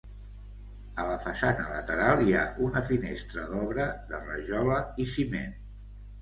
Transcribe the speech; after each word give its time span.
A 1.01 1.03
la 1.09 1.17
façana 1.25 1.65
lateral 1.73 2.23
hi 2.27 2.33
ha 2.37 2.45
una 2.69 2.83
finestra 2.87 3.45
d'obra 3.53 3.87
de 4.13 4.23
rajola 4.25 4.81
i 5.05 5.09
ciment. 5.13 5.55